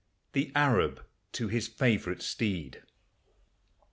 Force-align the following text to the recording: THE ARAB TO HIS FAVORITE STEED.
THE 0.33 0.51
ARAB 0.55 1.05
TO 1.31 1.47
HIS 1.49 1.67
FAVORITE 1.67 2.23
STEED. 2.23 2.81